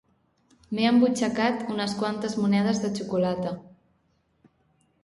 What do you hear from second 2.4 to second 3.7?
monedes de xocolata